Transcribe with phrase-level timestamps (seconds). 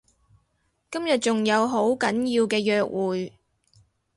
[0.89, 3.33] 今日仲有好緊要嘅約會